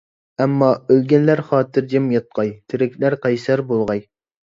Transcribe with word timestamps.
ئەمما، 0.43 0.69
ئۆلگەنلەر 0.93 1.41
خاتىرجەم 1.49 2.07
ياتقاي، 2.13 2.49
تىرىكلەر 2.73 3.17
قەيسەر 3.27 3.65
بولغاي. 3.73 4.03